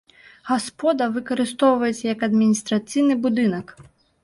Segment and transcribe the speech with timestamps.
[0.47, 3.79] Гаспода выкарыстоўваецца як адміністрацыйны будынак.